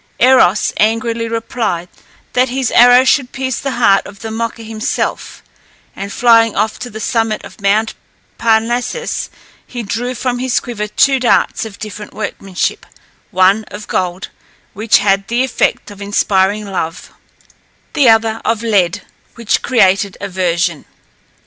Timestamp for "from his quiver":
10.15-10.87